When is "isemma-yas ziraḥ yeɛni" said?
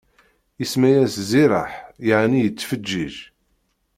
0.63-2.39